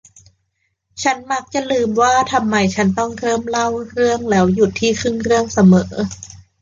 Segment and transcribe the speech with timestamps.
[1.03, 5.93] ฉันมักจะลืมว่าทำไมฉันต้องเริ่มเล่าเรื่องแล้วหยุดที่ครึ่งเรื่องเสมอ